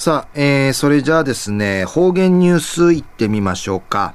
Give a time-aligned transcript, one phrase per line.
[0.00, 4.14] さあ、えー、それじゃあですね、方言ニュースいってみましょうか。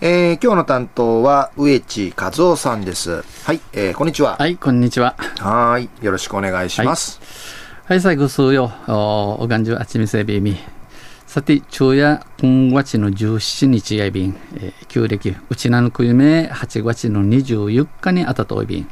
[0.00, 3.22] えー、今日の担当は植地和夫さんです。
[3.44, 4.38] はい、えー、こんにちは。
[4.38, 5.16] はい、こんにちは。
[5.38, 7.20] はい、よろしくお願いします。
[7.84, 10.56] はい、最後数よ、お、おがんじゅあちみせびみ。
[11.26, 18.88] さて、昼夜、今月の17日やびん、えー、旧暦、うちなのくゆめ、8月の24日にあたといびん。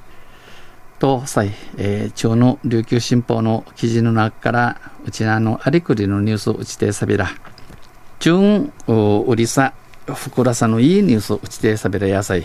[1.02, 7.28] と、さい、えー、中の琉球新報の記事の中から、うちなのありくりのニュースをうちてさびら。
[8.20, 9.74] 中、うりさ、
[10.06, 12.44] ふくらさのいいニュースをうちてさびらやさい。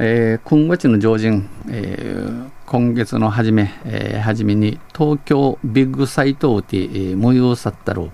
[0.00, 8.10] えー、今月の上旬、えー、今月の初め、えー、初めに東京ビッグサイトをて、えー、模様さったろう。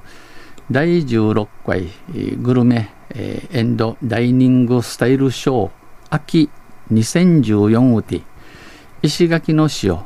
[0.71, 1.89] 第16回
[2.43, 5.71] グルメ、えー、エンドダイニングスタイルショー
[6.11, 6.51] 秋
[6.93, 8.21] 2014うて
[9.05, 9.99] 石垣の塩。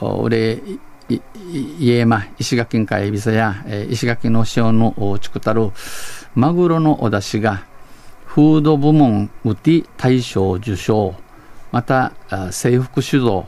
[0.00, 0.62] 俺
[1.08, 5.72] 家山石垣んかいびさや、石垣の塩のちくたる
[6.36, 7.64] マグロのお出汁が
[8.24, 11.16] フード部門うて大賞受賞。
[11.72, 12.12] また
[12.52, 13.46] 制服酒造。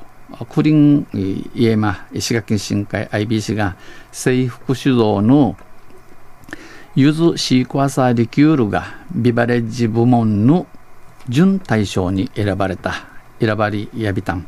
[0.51, 1.07] クリン
[1.55, 3.77] 家山石垣深海 IBC が
[4.11, 5.57] 制服酒造の
[6.97, 10.67] ゆずシークワーサーリキュールがビバレッジ部門の
[11.29, 12.95] 準大賞に選ばれた。
[13.39, 14.45] 選ばりやびたん。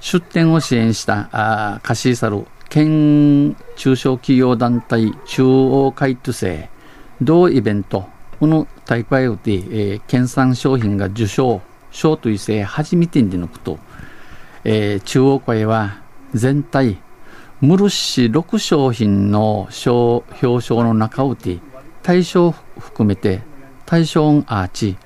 [0.00, 6.70] 出展を支援したあカシーサル県中小企業団体中央会都生
[7.20, 8.06] 同イベント
[8.38, 13.78] この大会をて、えー、県産商品が受賞賞というせ初めてに抜くと、
[14.64, 16.00] えー、中央会は
[16.32, 16.98] 全体
[17.60, 21.58] 漆6商品の表彰の中をて
[22.02, 23.42] 対象を含めて
[23.84, 24.96] 対象アーチ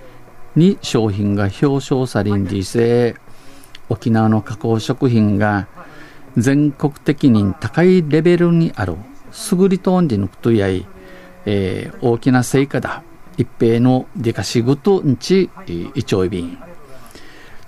[0.55, 3.17] に商品が表彰されんじせ
[3.89, 5.67] 沖縄の加工食品が
[6.37, 8.97] 全国的に高いレベルにある
[9.53, 10.87] 優りとんでぬくとやい、
[11.47, 13.03] えー、大きな成果だ。
[13.37, 15.51] 一平のデカシグとんち
[15.95, 16.59] いちょいびん。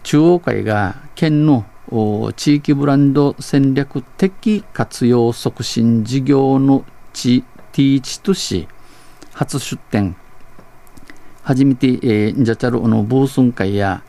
[0.04, 1.64] 中央会が県の
[2.36, 7.42] 地域ブランド戦略的活用促進事業の地
[7.72, 8.68] ティーチとし
[9.32, 10.16] 初出展
[11.42, 14.02] 初めて、えー、ジャチャルのブースン会や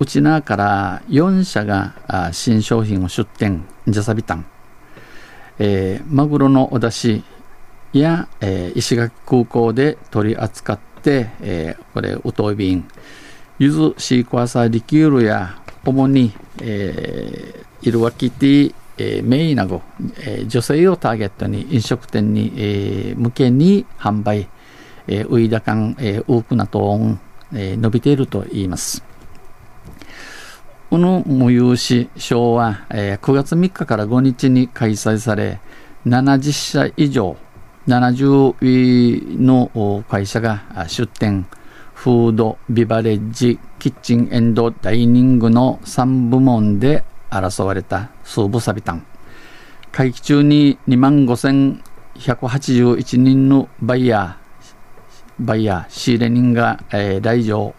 [0.00, 4.46] うちなから4社が新商品を出展ジャサビタン、
[5.58, 7.22] えー、マグロのお出汁
[7.92, 12.88] や、えー、石垣空港で取り扱って、えー、これおとい便
[13.60, 19.82] ゆずシークワーサーリキュールや主に、えー、イルワキティ、えー、メイナゴ、
[20.18, 24.48] えー、女性をターゲットに飲食店に、えー、向けに販売、
[25.06, 27.20] えー、ウイダカン、えー、多くなトーン、
[27.52, 29.13] えー、伸びていると言います。
[30.94, 35.58] この催し賞は、えー、9月3日から5日に開催され、
[36.06, 37.36] 70社以上、
[37.88, 41.48] 70の会社が出展、
[41.94, 49.04] フード、ビバレッジ、キッチンエンド、ダイニングの3部門で争われたスーブサビタン。
[49.90, 57.74] 会期中に2万5181人のバイヤー、バイヤー、仕入れ人が、えー、来場、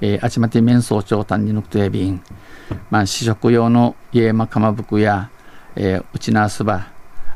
[0.00, 2.22] えー、あちまて面相長担に抜くとやびん、
[2.90, 5.30] まあ、試食用の家まかまぶくや、
[5.74, 6.88] えー、うちなすば、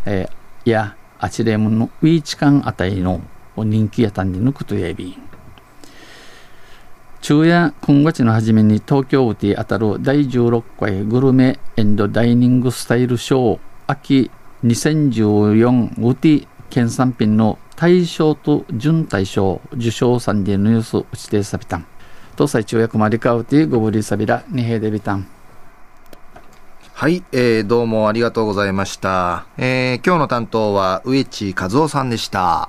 [0.04, 3.20] えー、や、あちれものウィーチカンあたりの
[3.56, 5.30] 人気やたんに抜くとやびん。
[7.22, 14.30] 昼夜今月の初めに東京ウティ当たる第16回グルメエンドダイニングスタイルショー秋
[14.64, 21.86] 2014ウティ県産品の大賞と準大賞受賞さんでニュース打ちてさびたん
[22.40, 25.28] と最中役まりかうてごぶりさびらにへでびたん
[26.94, 29.46] はい、えー、どうもありがとうございました。
[29.56, 32.68] えー、今日の担当は植地和夫さんでした。